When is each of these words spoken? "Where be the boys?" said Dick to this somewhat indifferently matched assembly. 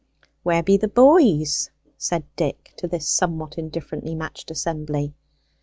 "Where 0.41 0.63
be 0.63 0.77
the 0.77 0.87
boys?" 0.87 1.69
said 1.95 2.23
Dick 2.35 2.73
to 2.77 2.87
this 2.87 3.07
somewhat 3.07 3.59
indifferently 3.59 4.15
matched 4.15 4.49
assembly. 4.49 5.13